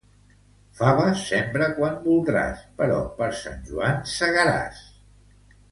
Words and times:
Faves 0.77 1.21
sembra 1.31 1.67
quan 1.81 2.01
voldràs, 2.07 2.65
però 2.81 2.99
per 3.21 3.29
Sant 3.45 3.65
Joan 3.69 4.05
segaràs. 4.19 4.83